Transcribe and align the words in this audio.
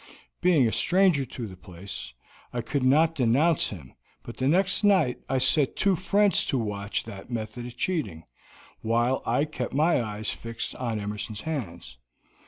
Being 0.41 0.67
a 0.67 0.71
stranger 0.71 1.27
in 1.37 1.47
the 1.47 1.55
place, 1.55 2.11
I 2.51 2.61
could 2.61 2.81
not 2.81 3.13
denounce 3.13 3.69
him, 3.69 3.93
but 4.23 4.35
the 4.37 4.47
next 4.47 4.83
night 4.83 5.21
I 5.29 5.37
set 5.37 5.75
two 5.75 5.95
friends 5.95 6.43
to 6.45 6.57
watch 6.57 7.03
that 7.03 7.29
method 7.29 7.67
of 7.67 7.77
cheating, 7.77 8.23
while 8.81 9.21
I 9.27 9.45
kept 9.45 9.75
my 9.75 10.01
eyes 10.01 10.31
fixed 10.31 10.73
on 10.73 10.99
Emerson's 10.99 11.41
hands. 11.41 11.97